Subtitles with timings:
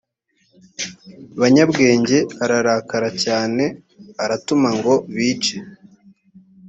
[1.41, 3.63] banyabwenge ararakara cyane
[4.23, 5.55] aratuma ngo bice